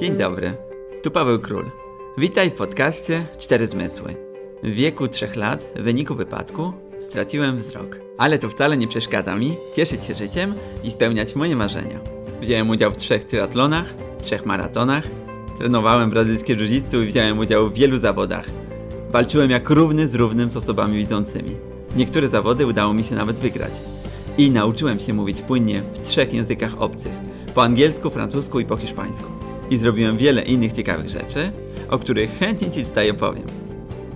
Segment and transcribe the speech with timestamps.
[0.00, 0.52] Dzień dobry,
[1.02, 1.70] tu Paweł Król.
[2.18, 4.16] Witaj w podcaście Cztery Zmysły.
[4.62, 9.56] W wieku trzech lat w wyniku wypadku straciłem wzrok, ale to wcale nie przeszkadza mi
[9.76, 12.00] cieszyć się życiem i spełniać moje marzenia.
[12.40, 15.04] Wziąłem udział w trzech triatlonach, trzech maratonach,
[15.58, 18.50] trenowałem brazylijskie jiu i wziąłem udział w wielu zawodach.
[19.10, 21.56] Walczyłem jak równy z równym z osobami widzącymi.
[21.96, 23.72] Niektóre zawody udało mi się nawet wygrać.
[24.38, 27.12] I nauczyłem się mówić płynnie w trzech językach obcych:
[27.54, 29.28] po angielsku, francusku i po hiszpańsku.
[29.70, 31.52] I zrobiłem wiele innych ciekawych rzeczy,
[31.90, 33.44] o których chętnie Ci tutaj opowiem.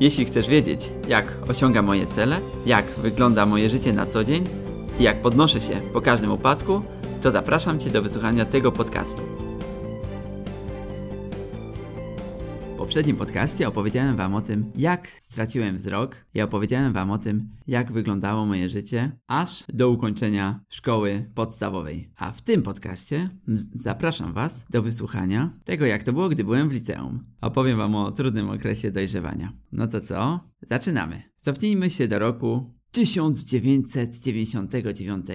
[0.00, 4.44] Jeśli chcesz wiedzieć, jak osiągam moje cele, jak wygląda moje życie na co dzień
[5.00, 6.82] i jak podnoszę się po każdym upadku,
[7.22, 9.43] to zapraszam Cię do wysłuchania tego podcastu.
[12.84, 17.92] Poprzednim podcaście opowiedziałem Wam o tym, jak straciłem wzrok i opowiedziałem Wam o tym, jak
[17.92, 22.10] wyglądało moje życie aż do ukończenia szkoły podstawowej.
[22.16, 23.30] A w tym podcaście
[23.74, 27.22] zapraszam Was do wysłuchania tego, jak to było, gdy byłem w liceum.
[27.40, 29.52] Opowiem Wam o trudnym okresie dojrzewania.
[29.72, 30.40] No to co?
[30.70, 31.22] Zaczynamy.
[31.40, 35.26] Cofnijmy się do roku 1999.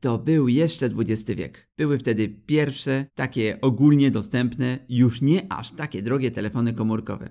[0.00, 1.68] To był jeszcze XX wiek.
[1.76, 7.30] Były wtedy pierwsze takie ogólnie dostępne, już nie aż takie drogie telefony komórkowe.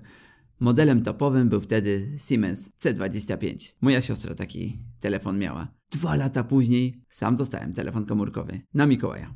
[0.60, 3.72] Modelem topowym był wtedy Siemens C25.
[3.80, 5.68] Moja siostra taki telefon miała.
[5.90, 9.34] Dwa lata później sam dostałem telefon komórkowy na Mikołaja.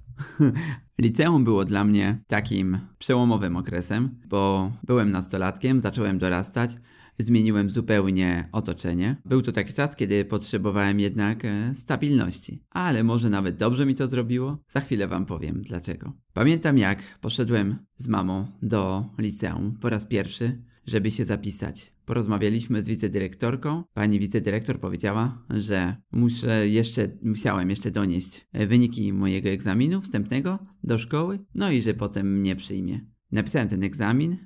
[0.99, 6.71] Liceum było dla mnie takim przełomowym okresem, bo byłem nastolatkiem, zacząłem dorastać,
[7.19, 9.17] zmieniłem zupełnie otoczenie.
[9.25, 12.65] Był to taki czas, kiedy potrzebowałem jednak e, stabilności.
[12.71, 14.59] Ale może nawet dobrze mi to zrobiło?
[14.69, 16.13] Za chwilę wam powiem dlaczego.
[16.33, 21.93] Pamiętam jak poszedłem z mamą do liceum po raz pierwszy, żeby się zapisać.
[22.05, 23.85] Porozmawialiśmy z wicedyrektorką.
[23.95, 30.99] Pani wicedyrektor powiedziała, że muszę jeszcze, musiałem jeszcze donieść e, wyniki mojego egzaminu wstępnego do
[30.99, 33.01] szkoły, no i że potem mnie przyjmie.
[33.33, 34.37] Napisałem ten egzamin,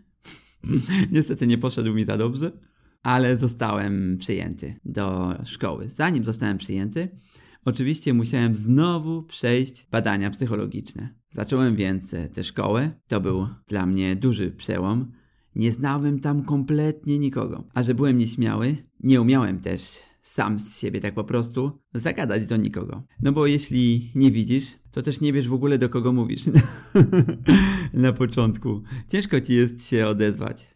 [1.12, 2.52] Niestety nie poszedł mi za dobrze,
[3.02, 5.88] ale zostałem przyjęty do szkoły.
[5.88, 7.08] Zanim zostałem przyjęty,
[7.64, 11.14] oczywiście musiałem znowu przejść badania psychologiczne.
[11.30, 12.90] Zacząłem więc tę szkołę.
[13.06, 15.12] To był dla mnie duży przełom.
[15.54, 17.64] Nie znałem tam kompletnie nikogo.
[17.74, 19.80] A że byłem nieśmiały, nie umiałem też
[20.24, 23.02] sam z siebie tak po prostu zagadać do nikogo.
[23.22, 26.42] No bo jeśli nie widzisz, to też nie wiesz w ogóle do kogo mówisz.
[27.94, 28.82] Na początku.
[29.08, 30.70] Ciężko ci jest się odezwać.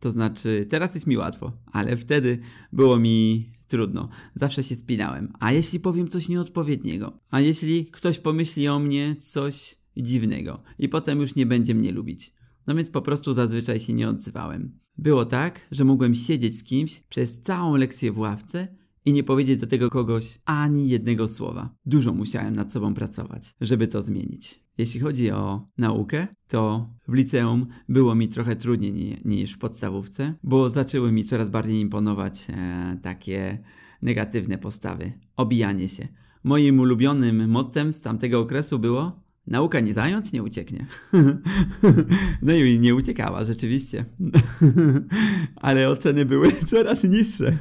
[0.00, 2.38] To znaczy, teraz jest mi łatwo, ale wtedy
[2.72, 4.08] było mi trudno.
[4.34, 5.32] Zawsze się spinałem.
[5.40, 7.18] A jeśli powiem coś nieodpowiedniego?
[7.30, 12.32] A jeśli ktoś pomyśli o mnie coś dziwnego i potem już nie będzie mnie lubić?
[12.66, 14.78] No więc po prostu zazwyczaj się nie odzywałem.
[14.98, 19.60] Było tak, że mogłem siedzieć z kimś przez całą lekcję w ławce i nie powiedzieć
[19.60, 21.74] do tego kogoś ani jednego słowa.
[21.86, 24.64] Dużo musiałem nad sobą pracować, żeby to zmienić.
[24.78, 30.70] Jeśli chodzi o naukę, to w liceum było mi trochę trudniej niż w podstawówce, bo
[30.70, 33.64] zaczęły mi coraz bardziej imponować e, takie
[34.02, 36.08] negatywne postawy, obijanie się.
[36.44, 40.86] Moim ulubionym mottem z tamtego okresu było Nauka nie zając, nie ucieknie.
[42.42, 44.04] no i nie uciekała, rzeczywiście.
[45.56, 47.58] Ale oceny były coraz niższe.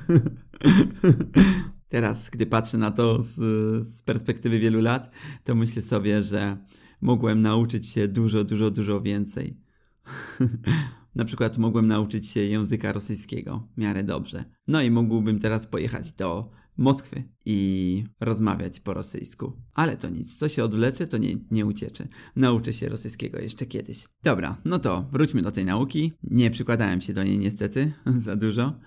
[1.87, 3.35] Teraz, gdy patrzę na to z,
[3.87, 6.57] z, perspektywy wielu lat, to myślę sobie, że
[7.01, 9.57] mogłem nauczyć się dużo, dużo, dużo więcej.
[11.15, 14.45] na przykład mogłem nauczyć się języka rosyjskiego w miarę dobrze.
[14.67, 19.53] No i mógłbym teraz pojechać do Moskwy i rozmawiać po rosyjsku.
[19.73, 22.07] Ale to nic, co się odwlecze, to nie, nie ucieczy.
[22.35, 24.07] Nauczę się rosyjskiego jeszcze kiedyś.
[24.23, 26.13] Dobra, no to wróćmy do tej nauki.
[26.23, 27.93] Nie przykładałem się do niej niestety
[28.25, 28.79] za dużo.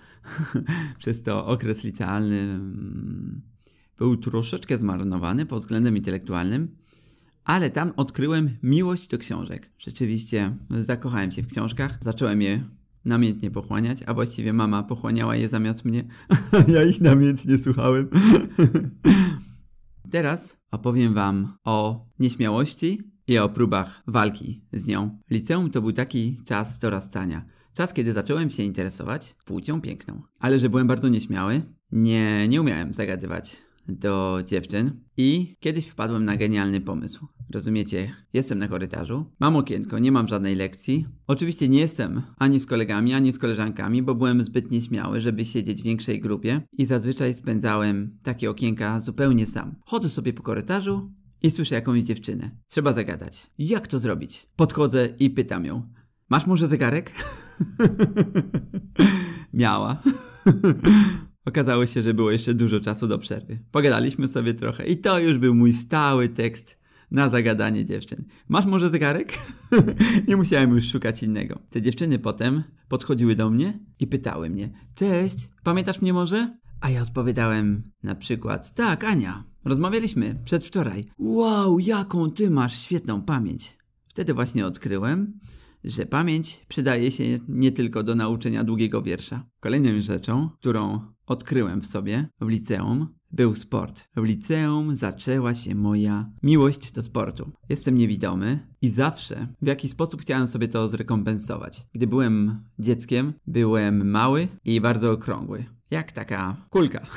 [0.99, 3.41] Przez to okres licealny mm,
[3.97, 6.77] był troszeczkę zmarnowany pod względem intelektualnym.
[7.43, 9.71] Ale tam odkryłem miłość do książek.
[9.77, 12.63] Rzeczywiście zakochałem się w książkach, zacząłem je
[13.05, 16.03] namiętnie pochłaniać, a właściwie mama pochłaniała je zamiast mnie.
[16.75, 18.09] ja ich namiętnie słuchałem.
[20.11, 25.17] Teraz opowiem wam o nieśmiałości i o próbach walki z nią.
[25.29, 27.45] Liceum to był taki czas dorastania.
[27.73, 30.21] Czas, kiedy zacząłem się interesować płcią piękną.
[30.39, 31.61] Ale że byłem bardzo nieśmiały,
[31.91, 37.27] nie, nie umiałem zagadywać do dziewczyn i kiedyś wpadłem na genialny pomysł.
[37.53, 41.05] Rozumiecie, jestem na korytarzu, mam okienko, nie mam żadnej lekcji.
[41.27, 45.81] Oczywiście nie jestem ani z kolegami, ani z koleżankami, bo byłem zbyt nieśmiały, żeby siedzieć
[45.81, 49.73] w większej grupie i zazwyczaj spędzałem takie okienka zupełnie sam.
[49.85, 51.11] Chodzę sobie po korytarzu
[51.43, 52.51] i słyszę jakąś dziewczynę.
[52.67, 53.47] Trzeba zagadać.
[53.57, 54.49] Jak to zrobić?
[54.55, 55.89] Podchodzę i pytam ją.
[56.29, 57.11] Masz może zegarek?
[59.53, 60.01] Miała.
[61.47, 63.59] Okazało się, że było jeszcze dużo czasu do przerwy.
[63.71, 66.79] Pogadaliśmy sobie trochę i to już był mój stały tekst
[67.11, 68.25] na zagadanie dziewczyn.
[68.49, 69.33] Masz może zegarek?
[70.27, 71.59] nie musiałem już szukać innego.
[71.69, 76.57] Te dziewczyny potem podchodziły do mnie i pytały mnie: Cześć, pamiętasz mnie może?
[76.81, 81.05] A ja odpowiadałem na przykład: Tak, Ania, rozmawialiśmy przedwczoraj.
[81.17, 83.77] Wow, jaką ty masz świetną pamięć.
[84.09, 85.39] Wtedy właśnie odkryłem,
[85.83, 89.43] że pamięć przydaje się nie tylko do nauczenia długiego wiersza.
[89.59, 94.07] Kolejną rzeczą, którą odkryłem w sobie w liceum, był sport.
[94.15, 97.51] W liceum zaczęła się moja miłość do sportu.
[97.69, 101.87] Jestem niewidomy i zawsze w jakiś sposób chciałem sobie to zrekompensować.
[101.93, 105.65] Gdy byłem dzieckiem, byłem mały i bardzo okrągły.
[105.91, 107.07] Jak taka kulka.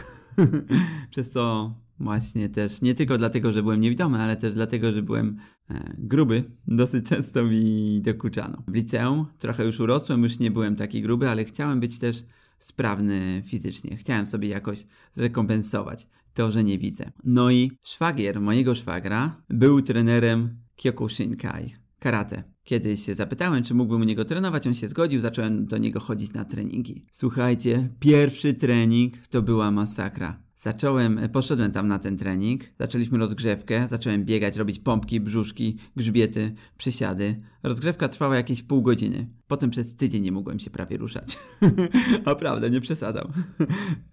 [1.10, 5.36] Przez to Właśnie też, nie tylko dlatego, że byłem niewidomy, ale też dlatego, że byłem
[5.70, 6.44] e, gruby.
[6.66, 8.62] Dosyć często mi dokuczano.
[8.68, 12.24] W liceum trochę już urosłem, już nie byłem taki gruby, ale chciałem być też
[12.58, 13.96] sprawny fizycznie.
[13.96, 17.10] Chciałem sobie jakoś zrekompensować to, że nie widzę.
[17.24, 22.42] No i szwagier mojego szwagra był trenerem Kyokushinkai, karate.
[22.64, 26.32] Kiedyś się zapytałem, czy mógłbym u niego trenować, on się zgodził, zacząłem do niego chodzić
[26.32, 27.02] na treningi.
[27.12, 30.49] Słuchajcie, pierwszy trening to była masakra.
[30.62, 36.54] Zacząłem, e, poszedłem tam na ten trening, zaczęliśmy rozgrzewkę, zacząłem biegać, robić pompki, brzuszki, grzbiety,
[36.78, 37.36] przysiady.
[37.62, 39.26] Rozgrzewka trwała jakieś pół godziny.
[39.48, 41.38] Potem przez tydzień nie mogłem się prawie ruszać.
[42.26, 43.32] Naprawdę, nie przesadam.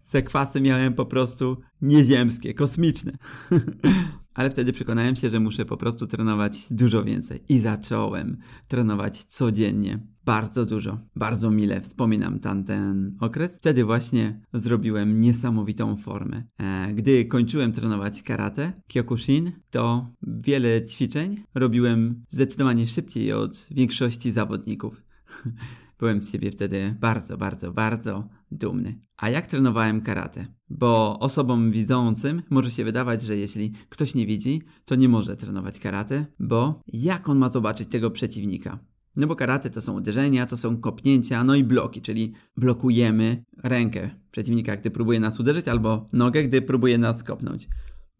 [0.06, 3.12] Zakwasy miałem po prostu nieziemskie, kosmiczne.
[4.38, 7.40] Ale wtedy przekonałem się, że muszę po prostu trenować dużo więcej.
[7.50, 8.38] I zacząłem
[8.68, 10.00] trenować codziennie.
[10.26, 10.98] Bardzo dużo.
[11.16, 13.56] Bardzo mile wspominam tamten okres.
[13.58, 16.44] Wtedy właśnie zrobiłem niesamowitą formę.
[16.58, 25.04] E, gdy kończyłem trenować karate, Kyokushin, to wiele ćwiczeń robiłem zdecydowanie szybciej od większości zawodników.
[26.00, 29.00] Byłem z siebie wtedy bardzo, bardzo, bardzo dumny.
[29.18, 30.46] A jak trenowałem karate?
[30.70, 35.80] Bo osobom widzącym może się wydawać, że jeśli ktoś nie widzi, to nie może trenować
[35.80, 38.80] karate, bo jak on ma zobaczyć tego przeciwnika?
[39.16, 44.10] No bo karate to są uderzenia, to są kopnięcia, no i bloki, czyli blokujemy rękę
[44.32, 47.70] przeciwnika, gdy próbuje nas uderzyć, albo nogę, gdy próbuje nas kopnąć.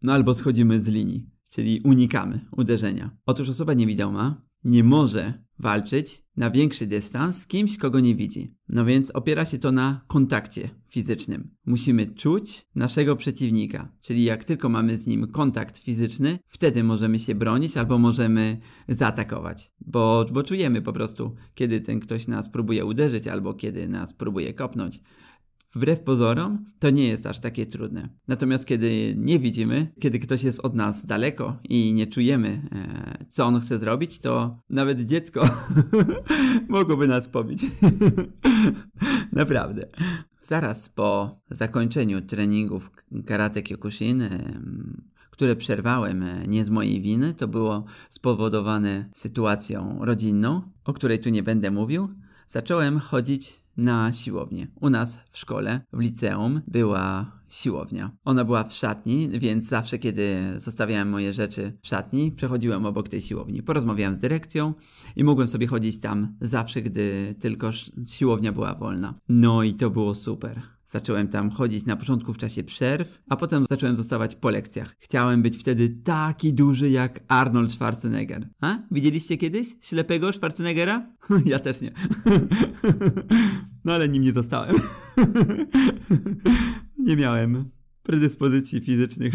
[0.02, 3.10] No albo schodzimy z linii, czyli unikamy uderzenia.
[3.26, 8.54] Otóż osoba niewidoma nie może walczyć na większy dystans z kimś, kogo nie widzi.
[8.68, 11.50] No więc opiera się to na kontakcie fizycznym.
[11.66, 17.34] Musimy czuć naszego przeciwnika, czyli jak tylko mamy z nim kontakt fizyczny, wtedy możemy się
[17.34, 18.58] bronić albo możemy
[18.88, 24.14] zaatakować, bo, bo czujemy po prostu, kiedy ten ktoś nas próbuje uderzyć albo kiedy nas
[24.14, 25.00] próbuje kopnąć
[25.74, 28.08] wbrew pozorom, to nie jest aż takie trudne.
[28.28, 33.46] Natomiast kiedy nie widzimy, kiedy ktoś jest od nas daleko i nie czujemy, e, co
[33.46, 35.48] on chce zrobić, to nawet dziecko
[36.68, 37.66] mogłoby nas pobić.
[39.32, 39.88] Naprawdę.
[40.42, 42.90] Zaraz po zakończeniu treningów
[43.26, 44.28] karate Kyokushin, e,
[45.30, 51.30] które przerwałem e, nie z mojej winy, to było spowodowane sytuacją rodzinną, o której tu
[51.30, 52.08] nie będę mówił,
[52.46, 54.66] zacząłem chodzić na siłownię.
[54.80, 58.10] U nas w szkole, w liceum była siłownia.
[58.24, 63.20] Ona była w szatni, więc zawsze kiedy zostawiałem moje rzeczy w szatni, przechodziłem obok tej
[63.20, 63.62] siłowni.
[63.62, 64.74] Porozmawiałem z dyrekcją
[65.16, 67.70] i mogłem sobie chodzić tam zawsze, gdy tylko
[68.10, 69.14] siłownia była wolna.
[69.28, 70.62] No i to było super.
[70.90, 74.96] Zacząłem tam chodzić na początku w czasie przerw, a potem zacząłem zostawać po lekcjach.
[74.98, 78.48] Chciałem być wtedy taki duży jak Arnold Schwarzenegger.
[78.60, 78.78] A?
[78.90, 81.12] Widzieliście kiedyś ślepego Schwarzeneggera?
[81.44, 81.92] ja też nie.
[83.88, 84.76] no ale nim nie zostałem.
[87.06, 87.70] nie miałem
[88.02, 89.34] predyspozycji fizycznych.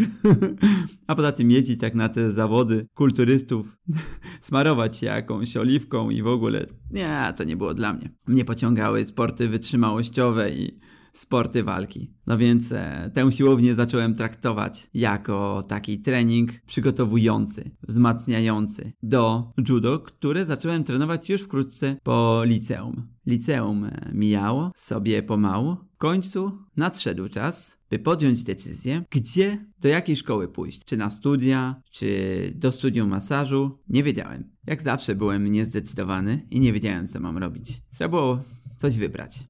[1.06, 3.76] A poza tym jeździć tak na te zawody kulturystów,
[4.40, 6.66] smarować się jakąś oliwką i w ogóle.
[6.90, 8.10] Nie, to nie było dla mnie.
[8.26, 10.78] Mnie pociągały sporty wytrzymałościowe i
[11.14, 12.14] sporty walki.
[12.26, 20.46] No więc e, tę siłownię zacząłem traktować jako taki trening przygotowujący, wzmacniający do judo, które
[20.46, 23.02] zacząłem trenować już wkrótce po liceum.
[23.26, 25.76] Liceum e, mijało sobie pomału.
[25.94, 30.84] W końcu nadszedł czas, by podjąć decyzję, gdzie, do jakiej szkoły pójść.
[30.84, 33.78] Czy na studia, czy do studium masażu.
[33.88, 34.48] Nie wiedziałem.
[34.66, 37.82] Jak zawsze byłem niezdecydowany i nie wiedziałem, co mam robić.
[37.92, 38.38] Trzeba było
[38.76, 39.44] coś wybrać.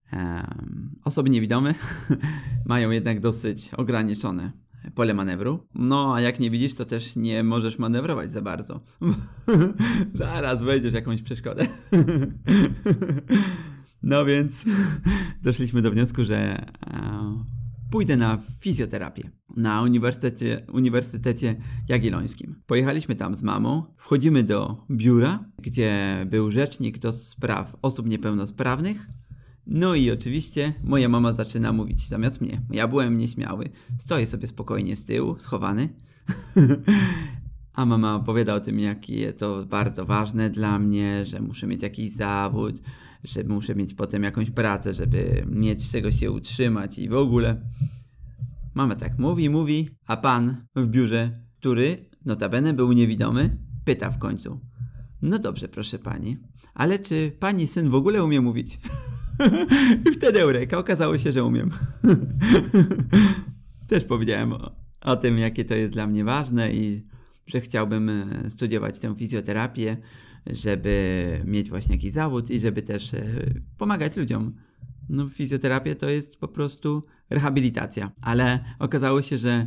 [1.05, 1.75] osoby niewidome
[2.67, 4.65] mają jednak dosyć ograniczone
[4.95, 5.67] pole manewru.
[5.75, 8.81] No, a jak nie widzisz, to też nie możesz manewrować za bardzo.
[10.15, 11.67] Zaraz wejdziesz jakąś przeszkodę.
[14.03, 14.65] no więc
[15.43, 17.45] doszliśmy do wniosku, że e,
[17.91, 21.57] pójdę na fizjoterapię na Uniwersytecie, Uniwersytecie
[21.89, 22.63] Jagiellońskim.
[22.67, 29.07] Pojechaliśmy tam z mamą, wchodzimy do biura, gdzie był rzecznik do spraw osób niepełnosprawnych.
[29.67, 32.61] No i oczywiście moja mama zaczyna mówić zamiast mnie.
[32.71, 33.65] Ja byłem nieśmiały,
[33.99, 35.89] stoję sobie spokojnie z tyłu, schowany.
[37.75, 42.13] A mama opowiada o tym, jakie to bardzo ważne dla mnie, że muszę mieć jakiś
[42.13, 42.83] zawód,
[43.25, 47.61] że muszę mieć potem jakąś pracę, żeby mieć z czego się utrzymać i w ogóle.
[48.75, 54.61] Mama tak mówi, mówi, a pan w biurze, który notabene był niewidomy, pyta w końcu.
[55.23, 56.37] No dobrze, proszę pani,
[56.75, 58.81] ale czy pani syn w ogóle umie mówić?
[60.09, 61.71] I wtedy Eureka, okazało się, że umiem.
[63.89, 67.05] Też powiedziałem o, o tym, jakie to jest dla mnie ważne i
[67.47, 69.97] że chciałbym e, studiować tę fizjoterapię,
[70.47, 73.25] żeby mieć właśnie jakiś zawód i żeby też e,
[73.79, 74.55] pomagać ludziom.
[75.09, 79.67] No, fizjoterapia to jest po prostu rehabilitacja, ale okazało się, że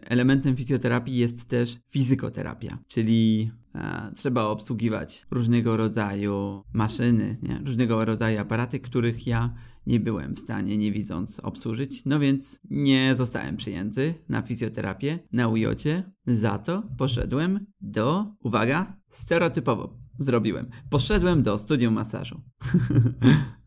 [0.00, 7.58] elementem fizjoterapii jest też fizykoterapia, czyli e, trzeba obsługiwać różnego rodzaju maszyny, nie?
[7.64, 9.54] różnego rodzaju aparaty, których ja
[9.86, 12.04] nie byłem w stanie, nie widząc, obsłużyć.
[12.04, 16.10] No więc nie zostałem przyjęty na fizjoterapię na UJOcie.
[16.26, 20.70] Za to poszedłem do, uwaga, stereotypowo zrobiłem.
[20.90, 22.40] Poszedłem do studium masażu.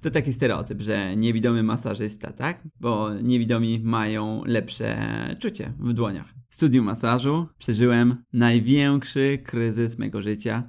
[0.00, 2.68] To taki stereotyp, że niewidomy masażysta, tak?
[2.80, 4.96] Bo niewidomi mają lepsze
[5.38, 6.34] czucie w dłoniach.
[6.48, 10.62] W studium masażu przeżyłem największy kryzys mego życia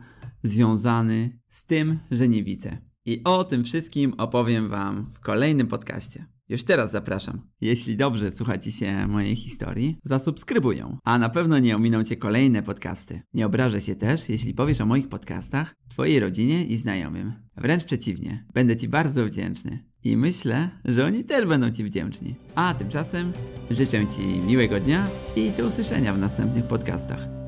[0.43, 2.77] związany z tym, że nie widzę.
[3.05, 6.25] I o tym wszystkim opowiem Wam w kolejnym podcaście.
[6.49, 7.41] Już teraz zapraszam.
[7.61, 10.97] Jeśli dobrze słuchacie się mojej historii, zasubskrybuj ją.
[11.03, 13.21] A na pewno nie ominą Cię kolejne podcasty.
[13.33, 17.33] Nie obrażę się też, jeśli powiesz o moich podcastach Twojej rodzinie i znajomym.
[17.57, 19.85] Wręcz przeciwnie, będę Ci bardzo wdzięczny.
[20.03, 22.35] I myślę, że oni też będą Ci wdzięczni.
[22.55, 23.33] A tymczasem
[23.71, 27.44] życzę Ci miłego dnia i do usłyszenia w następnych podcastach.